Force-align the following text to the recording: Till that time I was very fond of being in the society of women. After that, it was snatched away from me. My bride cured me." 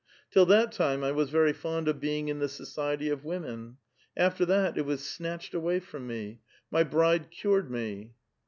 Till 0.31 0.47
that 0.47 0.71
time 0.71 1.03
I 1.03 1.11
was 1.11 1.29
very 1.29 1.53
fond 1.53 1.87
of 1.87 1.99
being 1.99 2.27
in 2.27 2.39
the 2.39 2.49
society 2.49 3.09
of 3.09 3.23
women. 3.23 3.77
After 4.17 4.47
that, 4.47 4.75
it 4.75 4.81
was 4.83 5.07
snatched 5.07 5.53
away 5.53 5.79
from 5.79 6.07
me. 6.07 6.39
My 6.71 6.81
bride 6.83 7.29
cured 7.29 7.69
me." 7.69 8.15